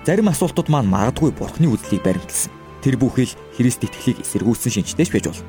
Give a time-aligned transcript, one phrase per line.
[0.00, 2.48] Зарим асуултууд маань магадгүй бурхны үзлийг баримталсан.
[2.80, 5.44] Тэр бүхэл Христ итгэлийг эсэргүүцсэн шинжтэйч байж болно.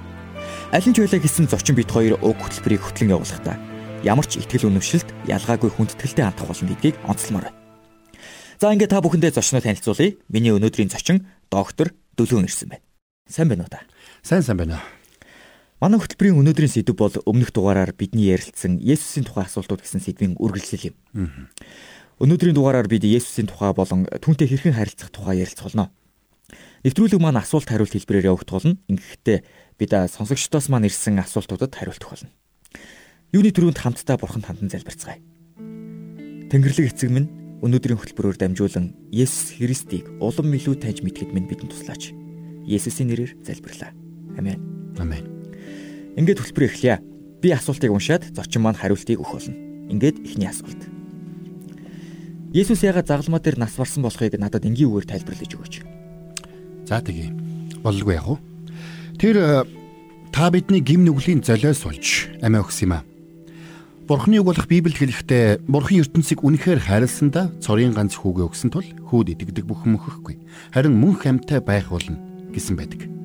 [0.75, 3.55] Алин ч байлаа гэсэн зочин бит хоёр уг хөтөлбөрийг хөтлөн явуулахдаа
[4.03, 7.59] ямар ч итгэл үнэмшилт ялгаагүй хүндэтгэлтэй хандах болно гэдгийг онцлмоор байна.
[8.59, 10.19] За ингээд та бүхэндээ зочноо танилцуулъя.
[10.27, 12.83] Миний өнөөдрийн зочин доктор Дөлөөн ирсэн байна.
[13.31, 13.87] Сайн байна уу та?
[14.19, 14.83] Сайн сайн байна.
[15.79, 20.91] Манай хөтөлбөрийн өнөөдрийн сэдв бол өмнөх дугаараар бидний ярилцсан Есүсийн тухай асуултууд гэсэн сэдвийн үргэлжлэл
[20.91, 20.95] юм.
[22.21, 25.89] Өнөөдрийн дугаараар бид Есүсийн тухай болон түүнтэй хэрхэн харилцах тухай ярилцах болно.
[26.85, 28.77] Нэвтрүүлэг маань асуулт хариулт хэлбэрээр явагдах болно.
[28.93, 29.41] Ингэхдээ
[29.81, 32.29] бид сонсогчдоос маань ирсэн асуултуудад хариулт өгөх болно.
[33.33, 35.17] Юуны төрөнд хамтдаа бурханд хандан залбирцгаая.
[36.53, 42.13] Тэнгэрлэг эцэг минь өнөөдрийн хөтөлбөрөөр дамжуулан Есүс Христийг улам илүү таньж мэдхэд минь бидэнд туслаач.
[42.69, 43.97] Есүсийн нэрээр залбирлаа.
[44.37, 44.61] Амен.
[45.01, 45.25] Амен.
[46.21, 47.01] Ингээд хөтөлбөр эхлэе.
[47.41, 49.57] Би асуултыг уншаад зочин маань хариултыг өгөх болно.
[49.89, 51.00] Ингээд эхний асуулт.
[52.51, 55.75] Есүс яагаад загалмаа дээр нас барсан болохыг надад энгийн үгээр тайлбарлаж өгөөч.
[56.83, 57.31] За тэгье.
[57.79, 58.37] Боллгүй яах вэ?
[59.15, 59.63] Тэр э,
[60.35, 63.07] та бидний гим нүглийн золиос болж амиа өгс юм аа.
[64.03, 69.31] Бурхны үг болох Библиэд хэлэхдээ Бурхан ертөнцийг үнэхээр хайрласандаа цорын ганц хүүгээ өгсөн тул хүүд
[69.31, 70.35] итгэдэг бүхэн мөхөхгүй.
[70.75, 72.19] Харин мөнх амьтай байх болно
[72.51, 73.20] гэсэн байдаг.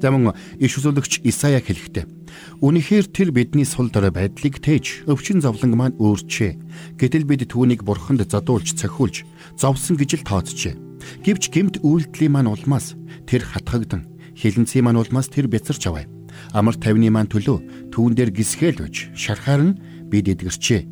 [0.00, 2.20] За мөн иш үзүүлэгч Исая хэлэхдээ
[2.60, 6.96] Үнэхээр тэр бидний сул дорой байдлыг тээж өвчин зовлон маань өөрчээ.
[7.00, 9.24] Гэтэл бид түүнийг бурханд задуулж цохиулж
[9.56, 10.74] зовсон гэж л тооцжээ.
[11.24, 16.04] Гэвч гемт үйлдэлийн маань улмаас тэр хатгагдан хилэнцгийн маань улмаас тэр бяцарч аваа.
[16.52, 19.78] Амар тавны маань төлөө түүн дээр гисгэл үж шархаар нь
[20.08, 20.88] бид эдгэрчээ.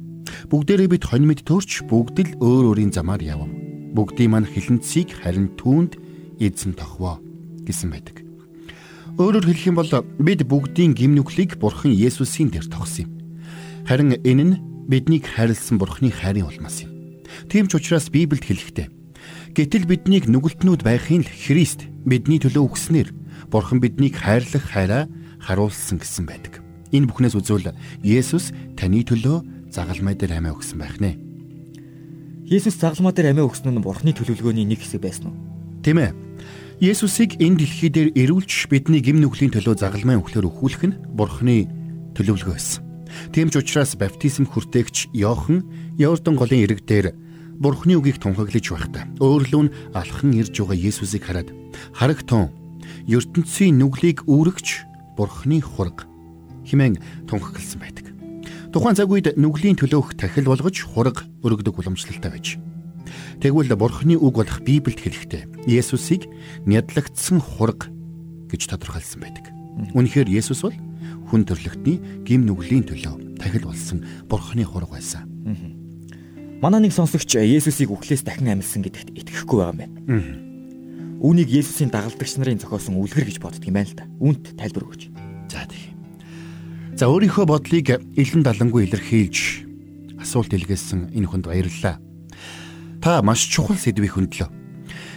[0.53, 3.49] Бүгдээрээ бид хонь мэд төрч бүгд л өөр өөрийн замаар явв.
[3.97, 5.97] Бүгдийн маань хилэнцгийг харин түүнд
[6.41, 7.21] эзэн тохвоо
[7.65, 8.28] гэсэн байдаг.
[9.19, 9.91] Өөрөөр хэлэх юм бол
[10.23, 13.11] бид бүгдийн гим нүглийг Бурхан Есүсийн дээр тогсон юм.
[13.83, 16.95] Харин энэ нь биднийг хайрлсан Бурханы хайрын улмаас юм.
[17.51, 18.87] Тийм ч учраас Библиэд хэлэхдээ
[19.59, 23.11] гэтэл биднийг нүгэлтнүүд байхын л Христ бидний төлөө өгснээр
[23.51, 25.11] Бурхан биднийг хайрлах хайраа
[25.43, 26.63] харуулсан гэсэн байдаг.
[26.95, 27.75] Энэ бүхнээс үзвэл
[28.07, 31.19] Есүс таны төлөө загалмай дээр амиа өгсөн байх нэ.
[32.47, 35.37] Есүс загалмай дээр амиа өгсөн нь Бурханы төлөвлөгөөний нэг хэсэг байсан уу?
[35.83, 36.28] Тийм ээ.
[36.79, 41.67] Есүсийг энэ дэлхий дээр ирүүлж бидний гим нүглийн төлөө загалмайн өхлөөр өхүүлэх нь Бурхны
[42.15, 42.87] төлөвлөгөө байсан.
[43.35, 45.67] Тийм ч учраас баптизм хүртээгч Йохан
[45.99, 47.19] Йордан голын ирэг дээр
[47.59, 51.51] Бурхны үгийг тунхаглаж байхдаа өөрлөө нь алхан ирж байгаа Есүсийг хараад
[51.99, 52.55] харагтун
[53.11, 54.87] ертөнцийн нүглийг үүрэгч
[55.19, 56.07] Бурхны хураг
[56.63, 58.07] хэмээн тунхагласан байдаг.
[58.71, 62.63] Тухайн цаг үед нүглийн төлөөх тахил болгож хураг өргөдөг уламжлалтай байж
[63.39, 66.27] Тэгвэл Бурхны үг болох Библиэд хэлэхдээ Есүсийг
[66.67, 67.87] нядлагдсан хураг
[68.51, 69.47] гэж тодорхойлсон байдаг.
[69.95, 70.75] Үнэхээр Есүс бол
[71.31, 75.23] хүн төрлөختний гим нүглийн төлөө тахил болсон Бурхны хураг байсан.
[76.59, 79.99] Манай нэг сонсогч Есүсийг үхлээс дахин амьсан гэдэгт итгэхгүй байгаа юм байна.
[81.23, 84.11] Үүнийг Есүсийн дагалдагч нарын зохиосон үлгэр гэж боддог юм байна л да.
[84.19, 85.03] Үүнт тайлбар өгөөч.
[85.55, 85.95] За тийм.
[86.99, 89.63] За өөрийнхөө бодлыг илэн далангуй илэрхийлж
[90.19, 92.03] асуулт илгээсэн энэ хүнд баярлалаа
[93.03, 94.49] та маш чухал сэдвийг хөндлөө.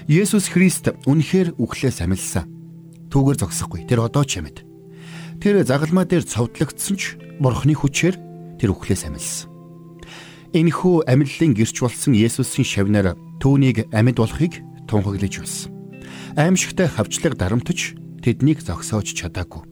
[0.09, 2.46] Есүс Христ үнэхээр үхлээс амилсан.
[3.09, 3.86] Түүгээр зогсохгүй.
[3.86, 4.66] Тэр одоо ч юмд.
[5.42, 8.16] Тэр загалмаа дээр цовдлогдсон ч Бурхны хүчээр
[8.62, 9.50] тэр үхлээс амилсан.
[10.53, 15.72] Энэхүү амиллын гэрч болсон Есүсийн шавнаар түүнийг амьд болохыг тунхаглаж байсан.
[16.36, 19.63] Аимшигтай хавчлаг дарамтж тэднийг зогсоож чадаагүй.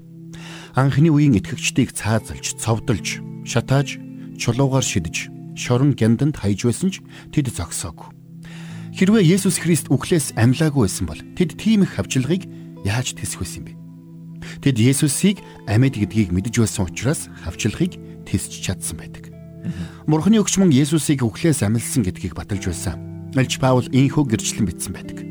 [0.74, 4.00] Анхны үеийн итгэгчдийг цаазалж, цовдолж, шатааж,
[4.40, 7.04] чулуугаар шидэж шорон гянданд хаяж байсан ч
[7.36, 8.16] тэд зогсоогүй.
[8.96, 12.48] Хэрвээ Есүс Христ үхлээс амьлаагүй байсан бол тэд тийм их хавчлагыг
[12.88, 13.76] яаж тэсэх байсан бэ?
[14.64, 19.30] Тэд Есүсийг амьд гэдгийг мэдж байсан учраас хавчлагыг тэсч чадсан байдаг.
[20.08, 22.98] Мурхны өгч мөн Есүсийг үхлээс амьлсан гэдгийг баталж байсан.
[23.36, 25.22] Альч Паул ийхүү гэрчлэн бичсэн байдаг.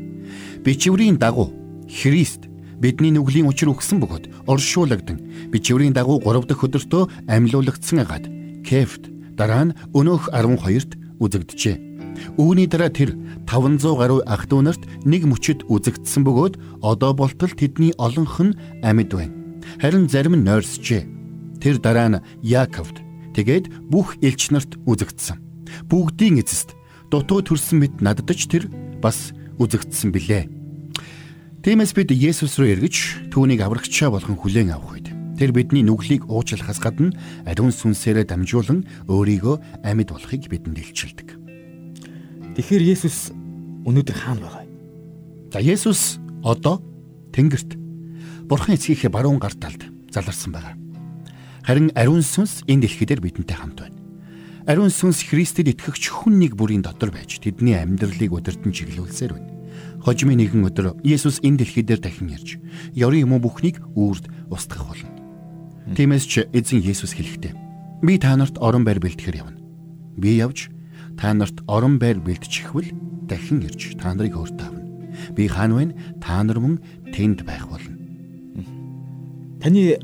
[0.63, 1.51] Бичвэрийн дагуу
[1.89, 2.47] Христ
[2.79, 8.25] бидний нүглийн учир өгсөн бөгөөд оршуулгадсан бичвэрийн дагуу 3 дахь өдөртөө амьлуулагдсан агаад
[8.63, 11.75] Кефт Дараа нь өнөөх 12-т үзэгджээ.
[12.35, 13.15] Үүний дараа тэр
[13.47, 19.15] 500 гаруй ах トゥ нарт нэг мөчөд үзэгдсэн бөгөөд одоо болтол тэдний олонх нь амьд
[19.15, 19.35] байна.
[19.79, 21.07] Харин зарим нь нойрсжээ.
[21.63, 22.99] Тэр дараа нь Яаковд
[23.31, 25.39] тэгээд бүх элч нарт үзэгдсэн.
[25.87, 26.75] Бүгдийн эцэст
[27.07, 28.67] дутуу төрсөн мэд наддаж тэр
[28.99, 30.51] бас үзэгдсэн билээ.
[31.63, 32.95] Тиймээс бид Есүс рүү эргэж
[33.31, 35.08] түүнийг аврагчаа болгон хүлээн авах үед
[35.39, 37.15] тэр бидний нүглийг уучлахаас гадна
[37.47, 41.39] ариун сүнсээрээ дамжуулан өөрийгөө амьд болохыг бидэнд илчилдэг.
[42.59, 43.31] Тэгэхээр Есүс
[43.87, 44.71] өнөөдөр хаана байгаа вэ?
[45.55, 46.83] За Есүс одоо
[47.31, 47.79] Тэнгэрт
[48.51, 50.75] Бурхан эцгийнхээ баруун гар талд заларсан байгаа.
[51.63, 53.95] Харин ариун сүнс энэ дэлхийдэр бидэнтэй хамт байна.
[54.67, 59.53] Ариун сүнс Христэд итгэгч хүн нэг бүрийн дотор байж тэдний амьдралыг удирдан чиглүүлсээр байна.
[60.01, 62.57] Хожимын нэгэн өдөр Есүс энэ дэлхийдэр дахин ирж
[62.97, 65.18] ёрын юм бүхнийг үрд устгах болно.
[65.89, 67.53] Тиймээс ч эзэн Есүс хэлэхдээ
[68.05, 69.57] би та нарт орон байр бэлтгэхэр явна.
[70.21, 70.69] Би явж
[71.17, 72.93] та нарт орон байр бэлтчихвэл
[73.25, 74.85] дахин ирж та нарыг өөртөө авна.
[75.33, 75.97] Би хаан вэ?
[76.21, 76.77] Та нар мөн
[77.09, 77.97] тэнд байх болно.
[79.57, 79.97] Таны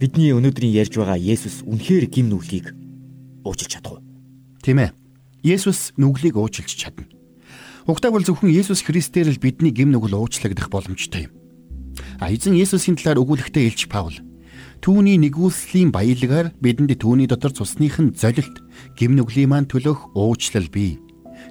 [0.00, 2.72] бидний өнөөдрийн ярьж байгаа Есүс үнэхээр гим нүглийг
[3.44, 4.04] уучлж чадах уу?
[4.64, 4.96] Тийм ээ.
[5.44, 7.04] Есүс нүглийг уучлж чадна.
[7.84, 11.32] Угтайг бол зөвхөн Есүс Христээр л бидний гим нүгэл уучлагдах боломжтой юм.
[12.16, 14.16] А эзэн Есүсийн талаар өгүүлэхдээ Илч Паул
[14.78, 18.62] түүний нэгүүлслийн баялагаар бидэнд түүний дотор цусныхын золилт
[18.94, 21.02] гим нүглийн маань төлөх уучлал бий.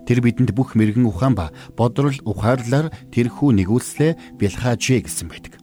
[0.07, 5.59] Тэр бидэнд бүх мэрэгэн ухаан ба бодрол ухаарлаар тэрхүү нэгүүлслээ бэлхаажээ гэсэн байдаг.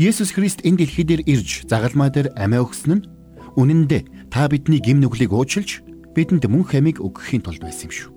[0.00, 3.06] Есүс Христ энэ дэлхий дээр ирж загалмаа дээр амиа өгсөн нь
[3.60, 5.84] үнэн дээр та бидний гим нүглийг уучлж
[6.16, 8.10] бидэнд мөнх амийг өгөхийн тулд байсан юм шүү.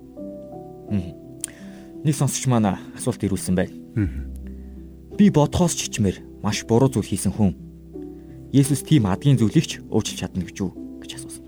[2.04, 3.74] Нэг сонсогч маань асуулт ирүүлсэн байна.
[5.18, 7.67] Би бодхоос ч чичмэр маш буруу зүйл хийсэн хүн.
[8.52, 10.72] Есүс тийм адгийн зүйлийг ч уучлж чадна гэж юу
[11.04, 11.44] гэж асуусан.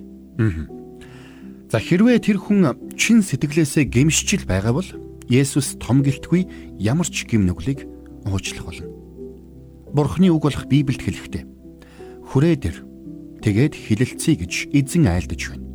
[1.70, 4.90] За хэрвээ тэр хүн чин сэтгэлээсээ гэмшчил байгаа бол
[5.30, 7.86] Есүс том гэлтгүй ямар ч гим нүглийг
[8.26, 8.90] уучлах болно.
[9.94, 11.44] Бурхны үг болох Библиэд хэлэхдээ
[12.28, 12.78] хүрээ дээр
[13.40, 15.66] тэгээд хилэлцъя гэж эзэн айлдаж байна.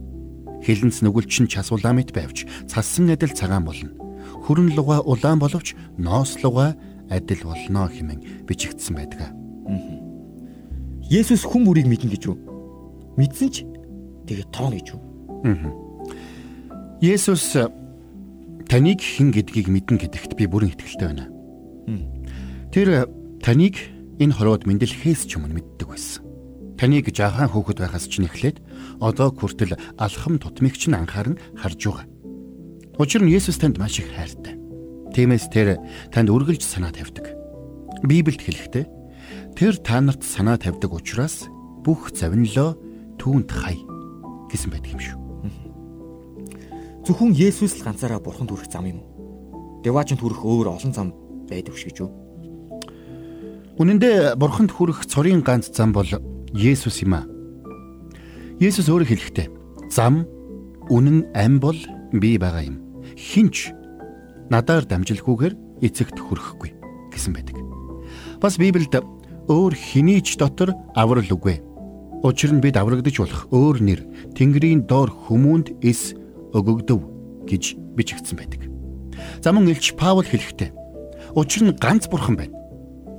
[0.61, 3.91] Хилэнц нүгэл чин часуулаа мэт байвч цасан адил цагаан болно.
[4.45, 6.75] Хүрэн луга улаан боловч ноос луга
[7.09, 9.31] адил болно хэмээн бичигдсэн байдаг.
[11.09, 12.37] Есүс хүн бүрийг мэднэ гэж юу?
[13.19, 13.61] Мэдсэн ч
[14.25, 15.01] тэгээд тооно гэж юу?
[15.45, 15.69] Аа.
[16.97, 17.53] Есүс
[18.65, 21.29] таныг хэн гэдгийг мэднэ гэдэгт би бүрэн итгэлтэй байна.
[22.73, 23.05] Тэр
[23.45, 23.77] таныг
[24.17, 26.25] энэ хорвоод мэдлэхээс ч өмнө мэддэг байсан.
[26.75, 28.57] Таныг жаахан хөөхд байхаас ч нэхлээд
[28.97, 32.09] одоо хүртэл алхам тутмыг ч анхааран харж байгаа.
[32.97, 34.57] Учир нь Есүс танд маш их хайртай.
[35.13, 35.79] Тиймээс тэр
[36.09, 37.31] танд үргэлж санаа тавьдаг.
[38.03, 38.85] Библиэд хэлэхдээ
[39.55, 41.47] тэр та нарт санаа тавьдаг учраас
[41.81, 42.75] бүх завинлоо
[43.15, 43.79] түүнд хай
[44.51, 45.17] гэсэн байдаг юм шүү.
[47.07, 49.81] Зөвхөн Есүс л ганцаараа бурханд хүрэх зам юм уу?
[49.85, 51.13] Деваачнд хүрэх өөр олон зам
[51.47, 52.11] байдаг ш гэж юу?
[53.77, 56.09] Үнэн дээр бурханд хүрэх цорын ганц зам бол
[56.51, 57.29] Есүс юм аа.
[58.57, 59.47] Есүс өөрөө хэлэхдээ
[59.93, 60.25] зам,
[60.89, 61.77] үнэн, ам бол
[62.11, 62.81] би байгаа юм.
[63.13, 63.71] Хинч
[64.49, 66.71] надаар дамжилгүйгээр эцэгт хүрэхгүй
[67.13, 67.61] гэсэн байдаг.
[68.41, 69.05] Бас Библиэд
[69.47, 71.61] өөр хинийч дотор аврал үгүй.
[72.25, 74.01] Учир нь бид аврагдаж болох өөр нэр
[74.33, 76.17] Тэнгэрийн доор хүмүүнд эс
[76.57, 76.99] өгөгдөв
[77.45, 78.61] гэж бичигдсэн байдаг.
[79.45, 80.73] За мөн Илч Паул хэлэхдээ
[81.37, 82.57] учир нь ганц бурхан байна.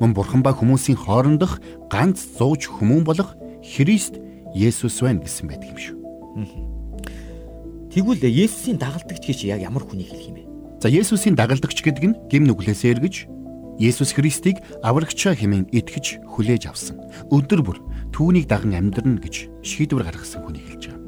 [0.02, 4.19] Мөн бурхан ба хүмүүсийн хоорондох ганц зууж хүмүүн болох Христ
[4.55, 5.96] Есүс байна гэсэн байдаг юм шүү.
[7.94, 10.44] Тэгвэл Есүсийн дагалдагч гэж яг ямар хүнийг хэлэх юм бэ?
[10.82, 13.24] За Есүсийн дагалдагч гэдэг нь гим нүглээсээ эргэж
[13.77, 16.97] Есүс Христийг аврагчаа хэмээн итгэж хүлээж авсан.
[17.29, 17.79] Өдөр бүр
[18.13, 21.05] түүнийг даган амьдрна гэж шийдвэр гаргасан хүнийг хэлж байгаа.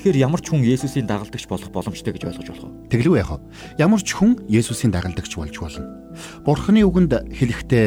[0.00, 2.76] Тэгэхээр ямар ч хүн Есүсийн дагалдагч болох боломжтой гэж ойлгож болох уу?
[2.88, 3.40] Тэглэв яах вэ?
[3.84, 5.84] Ямар ч хүн Есүсийн дагалдагч болж болно.
[6.44, 7.86] Бурхны үгэнд хэлэхдээ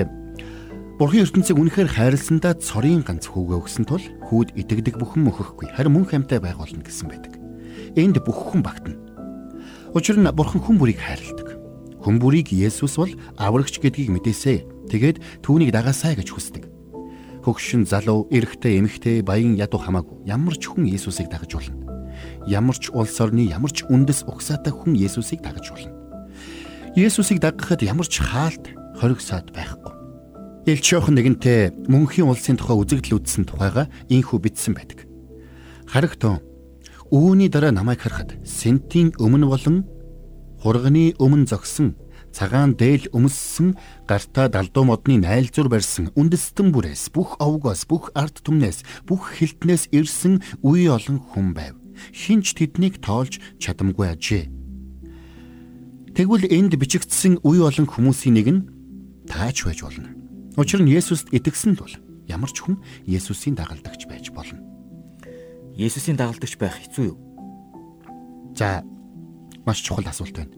[1.01, 6.05] Бурхан ертөнцийг үнэхээр хайрласандаа цорын ганц хүүгээ өгсөн тул хүүд итгэдэг бүхэн мөхөхгүй харин мөн
[6.05, 7.33] хамтай байх болно гэсэн байдаг.
[7.97, 9.01] Энд бүх хүн багтана.
[9.97, 11.52] Учир нь Бурхан хүн бүрийг хайрладаг.
[12.03, 14.91] Хүн бүрийг Есүс бол аврагч гэдгийг мэдээсэй.
[14.91, 16.67] Тэгээд түүнийг дагаасай гэж хүсдэг.
[17.47, 21.83] Хөгшин залуу, эрэгтэй, эмэгтэй, баян ядуу хамаагүй ямар ч хүн Есүсийг дагаж болно
[22.47, 25.91] ямар ч улс орны ямар ч үндэс угсаатай хүн Есүсийг дагаж болно.
[26.95, 29.93] Есүсийг дагахад ямар ч хаалт хоригсаад байхгүй.
[30.67, 35.07] Илч Иохан нэгэнтээ мөнхийн улсын тухай үзэгдэл үзсэн тухайга ийхүү бичсэн байдаг.
[35.87, 36.39] Харагтун
[37.11, 39.83] үүний дараа намайг харахад сентийн өмнө болон
[40.63, 41.99] хурганы өмнө зогсон
[42.31, 43.75] цагаан дээл өмссөн
[44.07, 50.39] гартаа далдуу модны найлзуур барьсан үндэстэн бүрээс бүх овгоос бүх ард түмнээс бүх хилтнээс ирсэн
[50.63, 51.75] үе олон хүн байв
[52.15, 54.49] хинч тэднийг тоолж чадамгүй ажээ.
[56.15, 58.65] Тэгвэл энд бичигдсэн үе олон хүмүүсийн нэг нь
[59.27, 60.09] таач байж болно.
[60.57, 61.95] Учир нь Есүст итгэсэн л бол
[62.31, 64.61] ямар ч хүн Есүсийн дагалдагч байж болно.
[65.75, 67.17] Есүсийн дагалдагч байх хэцүү юу?
[68.53, 68.85] За
[69.65, 70.53] маш чухал асуулт байна.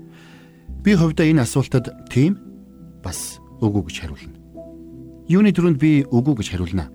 [0.83, 2.38] Би хувьдаа энэ асуултад тийм
[3.03, 4.38] бас үгүй гэж хариулна.
[5.29, 6.89] Юуны төрөнд би үгүй гэж хариулна.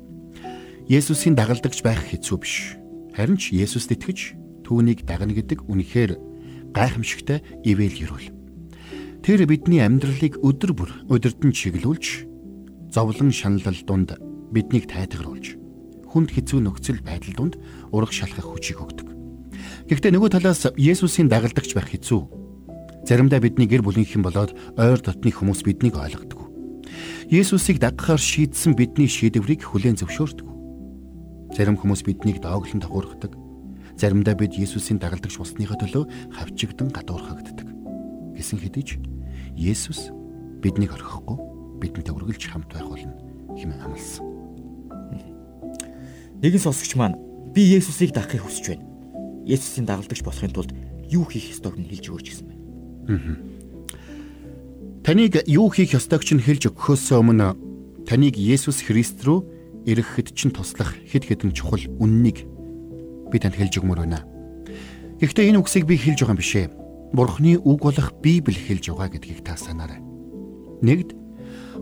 [0.91, 2.79] Есүсийн дагалдагч байх хэцүү биш.
[3.15, 4.35] Харин ч Есүст итгэж
[4.67, 6.19] түүнийг дагна гэдэг үнэхээр
[6.75, 8.31] гайхамшигтай ивэл ерөөл.
[9.23, 12.27] Тэр бидний амьдралыг өдөр бүр өдөртөн чиглүүлж
[12.95, 14.17] зовлон шаналл дунд
[14.51, 15.61] биднийг тайтгаруулж
[16.11, 17.55] хүнд хэцүү нөхцөл байдал дунд
[17.95, 19.20] ураг шалхах хүчийг өгдөг.
[19.91, 22.41] Гэхдээ нөгөө талаас Есүсийн дагалдагч байх хэцүү
[23.05, 26.53] Заримдаа бидний гэр бүлийнхэн болоод ойр дотны хүмүүс биднийг ойлгодог.
[27.33, 30.47] Есүсийг дагахаар шийдсэн бидний шийдвэрийг хүлээн зөвшөөрдөг.
[31.57, 33.33] Зарим хүмүүс биднийг дооглон тохиурхдаг.
[33.97, 36.05] Заримдаа бид Есүсийн дагалдагч болсныхаа төлөө
[36.37, 37.67] хавчигдан гадуурхагддаг.
[38.37, 39.01] Гэсэн хэдий
[39.57, 40.13] Есүс
[40.61, 43.17] биднийг орхихгүй бидэнтэй үргэлж хамт байх болно
[43.57, 44.29] хэмээн амласан.
[46.45, 47.19] Нэгэн сонсогч маань
[47.51, 48.90] би Есүсийг дагахыг хүсэж байна.
[49.51, 50.71] Есүсийн дагалдагч болохын тулд
[51.11, 53.37] юу хийх ёстойг нь хэлж өгөөч гэсэн байна.
[55.03, 57.59] Таныг юу хийх ёстойг чинь хэлж өгөхөөс өмнө
[58.07, 59.43] таныг Есүс Христ рүү
[59.91, 62.47] ирэхэд чинь туслах хэд хэдэн чухал үннийг
[63.33, 64.23] би танд хэлж өгмөр байна.
[65.19, 66.67] Гэхдээ энэ үгсийг би хэлж байгаа юм бишээ.
[67.11, 69.99] Бурхны үг болох Библи хэлж байгаа гэдгийг та санаарай.
[70.85, 71.17] Нэгд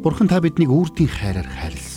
[0.03, 1.88] Бурхан та биднийг үрдийн хайраар хайрлсан.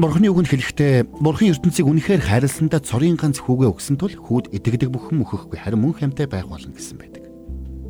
[0.00, 5.20] Бурхны үгэнд хэлэхдээ Бурхан ертөнцийг үнэхээр хайрласандаа цорын ганц хүүгээ өгсөн тул хүүд итгэдэг бүхэн
[5.20, 7.28] мөхөхгүй харин мөн хамтай байх болно гэсэн байдаг.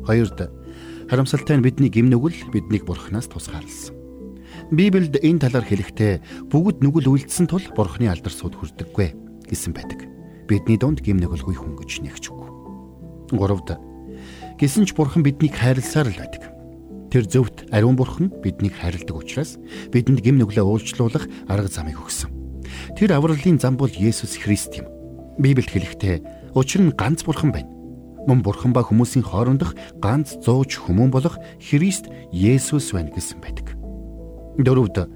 [0.03, 0.51] Хоёрд
[1.07, 3.95] харамсалтай нь бидний гим нүгэл биднийг Бурханаас тусгаарлсан.
[4.75, 10.03] Библиэд энэ талаар хэлэхдээ бүгд нүгэл үйлдсэн тул Бурханы алдар суд хүрдэггүй гэсэн байдаг.
[10.51, 12.43] Бидний дунд гим нүгэлгүй хүн гэж нэгч үг.
[13.31, 13.79] Гуравд
[14.59, 16.40] гисэн ч Бурхан биднийг хайрласаар л байдаг.
[17.11, 19.59] Тэр зөвхт ариун бурхан биднийг хайрладаг учраас
[19.91, 22.31] бидэнд гим нүглээ уулчлуулах арга замыг өгсөн.
[22.95, 24.87] Тэр авралын зам бол Есүс Христ юм.
[25.35, 27.67] Библиэд хэлэхдээ учир нь ганц бурхан байна.
[28.31, 33.75] Мөн бурхан ба хүмүүсийн хоорондох ганц зууч хүмүүн болох Христ Есүс байна гэсэн байдаг.
[34.55, 35.11] Дөрөвд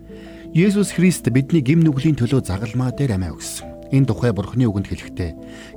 [0.51, 3.74] Есүс Христ бидний гим нүглийн төлөө загалмаа дээр амиа өгсөн.
[3.93, 5.31] Энэ тухай Бурхны үгэнд хэлэхдээ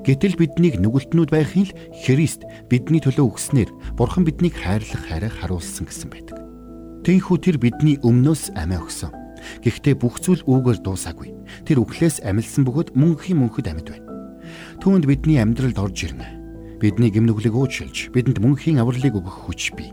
[0.05, 6.09] гэтэл биднийг нүгэлтнүүд байхын л Христ бидний төлөө өгснээр Бурхан биднийг хайрлах хайраа харуулсан гэсэн
[6.09, 6.37] байдаг.
[7.05, 9.13] Тэнхүү тэр бидний өмнөөс амиа өгсөн.
[9.63, 11.31] Гэхдээ бүх зүйл үүгээр дуусаагүй.
[11.69, 14.09] Тэр үхлээс амилсан бөгөөд мөнхийн мөнхөд амьд байна.
[14.83, 16.27] Түүнд бидний амьдралд орж ирнэ.
[16.83, 19.91] Бидний гимнүглийг уучлж, бидэнд мөнхийн авралыг өгөх хүч бий.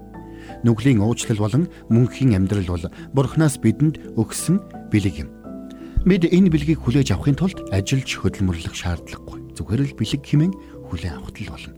[0.63, 5.29] Нүглийн уучлал болон мөнхийн амьдрал бол Бурханаас бидэнд өгсөн бэлэг юм.
[6.05, 9.57] Бид энэ бэлгийг хүлээж авахын тулд ажиллаж хөдөлмөрлөх шаардлагагүй.
[9.57, 10.53] Зүгээр л бэлэг хэмээн
[10.93, 11.73] хүлээн авахт л болно.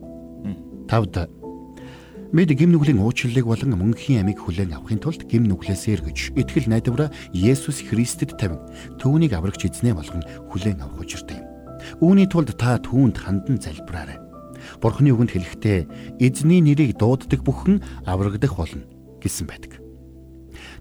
[0.92, 1.32] Тавд
[2.36, 7.08] Бид гим нүглийн уучлалыг болон мөнхийн амийг хүлээн авахын тулд гим нүглээс эргэж итгэл найдвараа
[7.32, 8.60] Есүс Христэд тавин
[9.00, 10.20] түүнийг аврагч эзнээ болгон
[10.52, 11.48] хүлээн авах учиртай юм.
[12.04, 14.20] Үүний тулд та түүнд хандан залбираарай.
[14.84, 15.80] Бурхны үгэнд хэлэхдээ
[16.20, 18.84] эзний нэрийг дууддаг бүхэн аврагдах болно
[19.24, 19.80] гэсэн байдаг.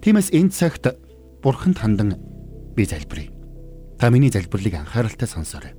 [0.03, 0.99] Тиймээс энэ цагт
[1.47, 2.19] Бурханд хандан
[2.75, 3.36] би залбирая.
[3.99, 5.73] Та миний залбирлыг анхааралтай сонсоорой.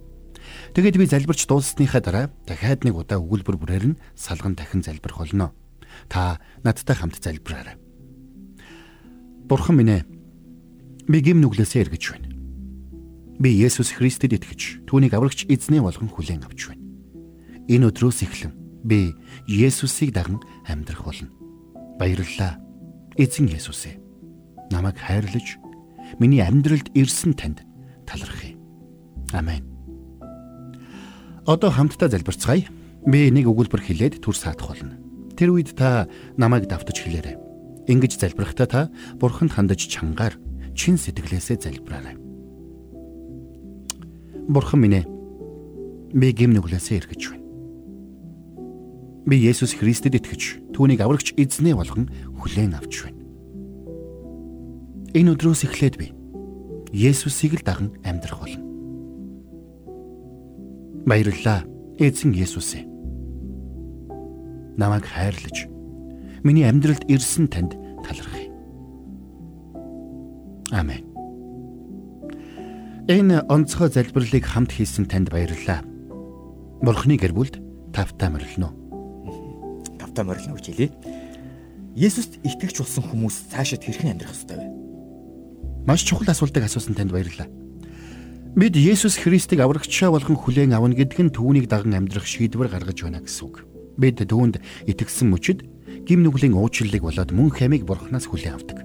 [0.74, 5.54] Тэгэд би залбирч дууссныхаа дараа дахиад нэг удаа өгүүлбэр бүрээр нь салган дахин залбирх болно.
[6.10, 7.78] Та надтай хамт залбираарай.
[9.46, 10.04] Бурхан минь ээ.
[11.06, 12.30] Би гим нүглээсээ эргэж байна.
[13.38, 16.82] Би Есүс Христэд итгэж түүнийг аврагч эзнээ болгон хүлээн авч байна.
[17.70, 19.14] Энэ өдрөөс эхлэн би
[19.46, 21.30] Есүсийг даган амьдрах болно.
[22.02, 22.58] Баярлалаа.
[23.14, 24.02] Эзэн Есүс ээ.
[24.74, 25.62] Намайг хайрлаж
[26.18, 27.67] миний амьдралд ирсэн танд
[28.08, 28.56] талархъя.
[29.36, 29.64] Амен.
[31.46, 32.68] Одоо хамтдаа залбирцгаая.
[33.08, 34.96] Би нэг өгүүлбэр хэлээд түр саадах болно.
[35.36, 37.40] Тэр үед та намайг давтаж хэлээрэй.
[37.88, 38.82] Ингиж залбирахдаа та
[39.16, 40.36] бурханд хандаж чангаар
[40.76, 42.16] чин сэтгэлээсээ залбираарай.
[44.48, 45.06] Бурхан минь ээ.
[46.12, 47.48] Би гим нүглээсээ эргэж байна.
[49.28, 52.12] Би Есүс Христэд итгэж түүнийг аврагч эзнээ болгон
[52.44, 53.24] хүлээн авч байна.
[55.16, 56.17] Энэ өдрөөс эхлээд би
[56.94, 58.64] Есүсийг л даган амьдрах болно.
[61.08, 61.64] Баярлалаа.
[61.98, 62.86] Эзэн Есүс ээ.
[64.78, 65.66] Намайг хайрлаж
[66.44, 67.74] миний амьдралд ирсэн танд
[68.06, 68.52] талархъя.
[70.72, 71.02] Амен.
[73.10, 75.82] Энэ онцгой залбирлыг хамт хийсэн танд баярлалаа.
[76.84, 77.58] Бурхны гэр бүлд
[77.96, 78.70] тавтаа морилно.
[79.98, 80.94] Тавтаа морилно гэж хэлье.
[81.98, 84.77] Есүст итгэж болсон хүмүүс цаашид хэрхэн амьдрах ёстой вэ?
[85.88, 87.48] Маш чухал асуултыг асуусан танд баярлалаа.
[88.60, 93.24] Бид Есүс Христийг аврагчаа болгон хүлээн авна гэдэг нь түүнийг даган амьдрах шийдвэр гаргаж байна
[93.24, 93.64] гэсэн үг.
[93.96, 95.64] Бид түүнд итгэсэн мөчид
[96.04, 98.84] гим нүглийн уучлалыг болоод мөн хамиг бурхнаас хүлээн авдаг.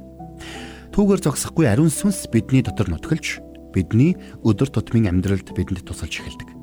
[0.94, 3.42] Түүгээр зогсохгүй ариун сүнс бидний дотор нутгалж
[3.75, 4.14] бидний
[4.47, 6.54] өдөр тутмын амьдралд бидэнд тусалж эхэлдэг.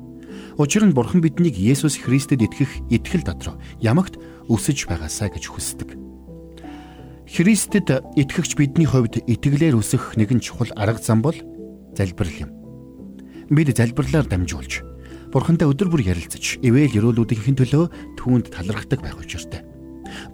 [0.56, 4.16] Учир нь Бурхан биднийг Есүс Христэд итгэх итгэл дотор ямагт
[4.48, 6.09] өсөж байгаасаа гэж хүсдэг.
[7.30, 11.38] Христэд итгэгч бидний хувьд итгэлээр өсөх нэгэн чухал арга зам бол
[11.94, 12.50] залбирал юм.
[13.46, 14.82] Бид залбирлаар дамжуулж
[15.30, 19.62] Бурхантай өдөр бүр ярилцаж, ивэл өрөөлүүдийнхин төлөө түүнд талархдаг байх учиртай.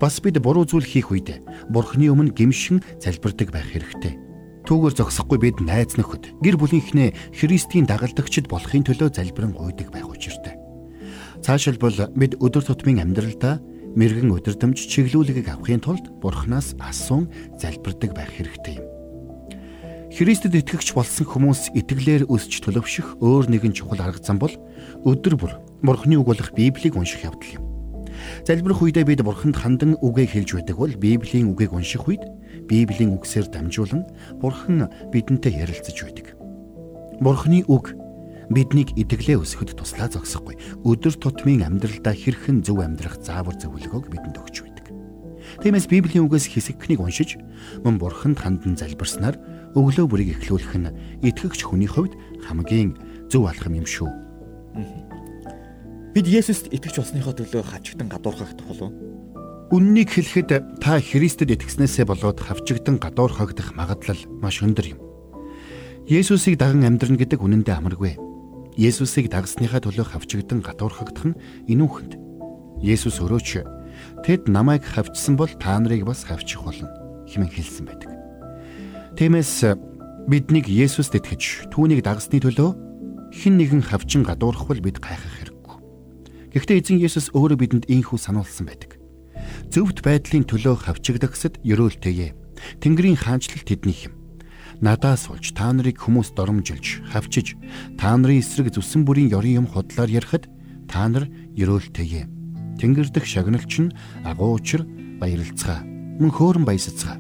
[0.01, 4.17] Бас бид буруу зүйл хийх үед Бурханы өмнө гимшин залбирдаг байх хэрэгтэй.
[4.65, 10.57] Түүгээр зогсохгүй бид найз нөхөд гэр бүлийнхнээ Христийн дагалдагчд болохын төлөө залбирэн гуйдаг байх учиртай.
[11.45, 13.61] Цаашилбал бид өдөр тутмын амьдралдаа
[13.97, 18.87] мэрэгэн өдөрдөмж чиглүүлгийг авахын тулд Бурханаас асуун залбирдаг байх хэрэгтэй юм.
[20.13, 24.53] Христэд итгэгч болсон хүмүүс итгэлээр өсч төлөвшөх өөр нэгэн чухал арга зам бол
[25.05, 27.65] өдөр бүр Бурханы үг болох Библийг унших явдал юм.
[28.45, 32.25] Залбирх үедээ бид Бурханд хандан үгээ хэлж байдаг бол Библийн үгийг унших үед
[32.69, 34.05] Библийн үгсээр дамжуулан
[34.41, 36.37] Бурхан бидэнтэй ярилцаж байдаг.
[37.21, 37.93] Бурханы үг
[38.51, 40.57] биднийг итгэлээ өсгөхөд туслаа зогсохгүй.
[40.87, 44.87] Өдөр тутмын амьдралдаа хэрхэн зөв амьдрах заавар зөвлөгөөг бидэнд өгч байдаг.
[45.63, 47.41] Тиймээс Библийн үгээс хэсэгхнийг уншиж
[47.83, 49.39] мөн Бурханд хандан залбирснаар
[49.75, 52.99] өглөө бүрийг эхлүүлэх нь итгэгч хүний хувьд хамгийн
[53.31, 54.11] зөв алхам юм шүү.
[56.13, 58.93] Бид Есүст итгэж болсныхоо төлөө хавчигдан гадуурхах тухал уу?
[59.67, 65.01] Үннийг хэлэхэд та Христэд итгэснээсээ болоод хавчигдан гадуур хагдах магадлал маш өндөр юм.
[66.07, 68.15] Есүсийг даган амьдрна гэдэг үнэндээ амаргүй.
[68.77, 71.39] Есүсийг дагсныхаа төлөө хавчигдан гадуур хагдах нь
[71.73, 72.21] инүүхэнд.
[72.85, 73.65] Есүс өрөөч
[74.23, 76.93] тэд намайг хавчсан бол та нарыг бас хавчих болно
[77.27, 78.13] хэмээн хэлсэн байдаг.
[79.17, 79.73] Тиймээс
[80.29, 82.71] биднийг Есүст итгэж түүнийг дагсны төлөө
[83.33, 85.77] хэн нэгэн хавчин гадуурхвал бид гайхах хэрэггүй.
[86.53, 88.97] Гэхдээ эзэн Есүс өөрөө бидэнд ийхүү сануулсан байдаг
[89.71, 92.33] зөвхт байдлын төлөө хавчигдагсад ерөөлтэйе.
[92.81, 94.16] Тэнгэрийн хаанчлал тэднийх юм.
[94.81, 97.57] Надаас болж та нарыг хүмүүс доромжилж, хавчиж,
[97.97, 100.53] та нарын эсрэг зүсэн бүрийн ёрын юм худлаар ярихад
[100.85, 102.29] та нар ерөөлтэйе.
[102.77, 104.85] Тэнгэр дэх шагналч нь агуу учир
[105.17, 105.81] баярлцгаа.
[106.21, 107.17] Мөн хөөрөн баясацгаа.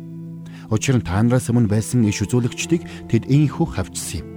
[0.69, 4.28] Учир нь та нараас өмнө байсан иш үзүүлэгчдийг тэд ийхүү хавчсан юм.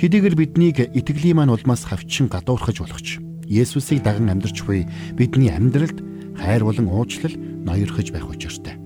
[0.00, 3.20] Хэдийгээр биднийг итгэлийн маань улмаас хавчин гадуурхаж болгоч.
[3.44, 6.00] Есүсийг даган амьдарч буй бидний амьдралд
[6.40, 8.80] хайр болон уучлал ноёрхож байх учиртай.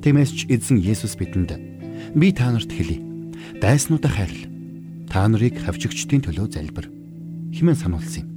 [0.00, 1.73] Тиймээс ч эзэн Есүс бидэнд
[2.14, 3.02] би та нарт хэлье.
[3.60, 4.46] Дайснуудаа хайрл.
[5.10, 6.86] Та нарыг хавчигчдын төлөө залбир.
[7.50, 8.30] Химэн сануулсан юм.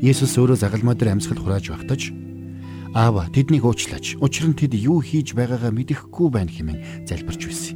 [0.00, 2.14] Есүс өөрөө загалмаа дээр амьсгал хурааж багтаж
[2.94, 4.14] Аава тэднийг уучлаач.
[4.22, 7.74] Учир нь тэд юу хийж байгаагаа мэдэхгүй байна хэмээн залбирч байсан.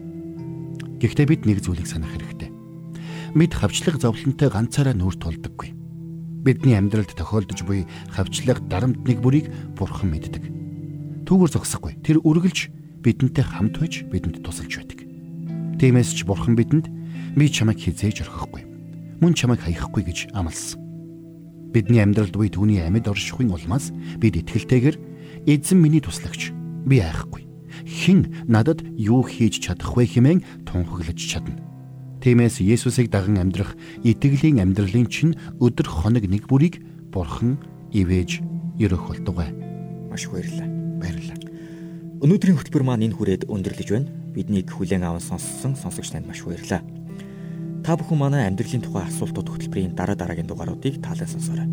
[1.03, 2.55] Гэхдээ бид нэг зүйлийг санах хэрэгтэй.
[3.35, 5.79] Мэд хавчлах зовлонтой ганцаараа нүүр тулдаггүй
[6.49, 10.45] бидний амьдралд тохиолдож буй хавчлах дарамт нэг бүрийг бурхан мэддэг.
[11.29, 12.01] Түүгээр зогсохгүй.
[12.01, 12.73] Тэр үргэлж
[13.05, 14.98] бидэнтэй хамт байж бидэнд тусалж байдаг.
[15.79, 16.91] Тиймээс ч бурхан бидэнд
[17.39, 18.67] би чамайг хизээж орхихгүй.
[19.23, 20.83] Мөн чамайг хаяхгүй гэж амласан.
[21.71, 24.99] Бидний амьдралд буй түүний амьд оршихуйн улмаас бид итгэлтэйгээр
[25.47, 26.51] эзэн миний туслагч
[26.83, 27.47] би айхгүй.
[27.87, 31.63] Хэн надад юу хийж чадах вэ хэмээн тунхаглаж чадна.
[32.27, 36.83] Тиймээс Есүсийг даган амьдрах итгэлийн амьдралын чинь өдөр хоног нэг бүрийг
[37.15, 37.63] Бурхан
[37.95, 38.43] ивэж
[38.83, 39.55] ерөх болтугай.
[40.11, 40.67] Маш баярлалаа.
[40.99, 41.39] Баярлалаа.
[42.19, 44.18] Өнөөдрийн хөтөлбөр маань энэ хүрээд өндөрлөж байна.
[44.39, 46.87] Биднийг хүлээн аван сонссон сонсогч танд маш баярлалаа.
[47.83, 51.67] Та бүхэн манай амьдралын тухай асуултууд хөтөлбөрийн дараа дараагийн дугааруудыг таалан сонсоорой.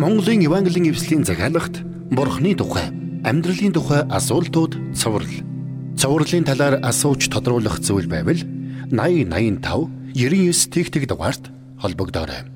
[0.00, 2.88] Монголын Евангелийн эвслийн захиалагт Бурхны тухай,
[3.20, 5.44] амьдралын тухай асуултууд цовруул
[6.00, 8.40] Цувралын талаар асууж тодруулах зүйл байвал
[8.88, 12.51] 8085 99 тэгтэг дугаард холбогдорой.